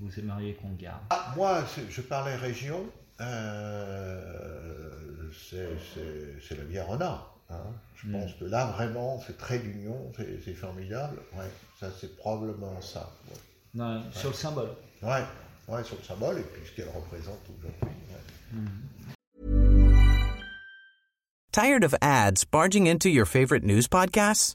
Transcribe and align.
vous 0.00 0.18
aimeriez 0.18 0.54
qu'on 0.54 0.72
garde 0.72 1.00
Ah, 1.10 1.32
moi, 1.36 1.64
je 1.90 2.00
parlais 2.02 2.36
région, 2.36 2.86
euh, 3.20 4.90
c'est 5.50 6.56
la 6.56 6.64
renard. 6.84 7.34
hein. 7.50 7.56
Je 7.96 8.06
Mm. 8.08 8.12
pense 8.12 8.32
que 8.34 8.44
là, 8.44 8.66
vraiment, 8.66 9.20
c'est 9.26 9.36
très 9.36 9.58
d'union, 9.58 10.12
c'est 10.44 10.54
formidable. 10.54 11.18
Ouais, 11.36 11.50
ça, 11.80 11.88
c'est 12.00 12.16
probablement 12.16 12.80
ça. 12.80 13.10
Ouais. 13.28 13.36
Non, 13.74 14.02
Sur 14.12 14.28
le 14.30 14.34
symbole. 14.34 14.70
Ouais, 15.02 15.22
ouais, 15.68 15.82
sur 15.84 15.96
le 15.96 16.04
symbole 16.04 16.38
et 16.38 16.42
puis 16.42 16.62
ce 16.66 16.76
qu'elle 16.76 16.88
représente 16.94 17.40
aujourd'hui. 17.58 17.88
ouais. 18.52 18.62
Tired 21.52 21.82
of 21.82 21.94
ads 22.00 22.44
barging 22.50 22.86
into 22.88 23.08
your 23.08 23.26
favorite 23.26 23.64
news 23.64 23.88
podcasts? 23.88 24.54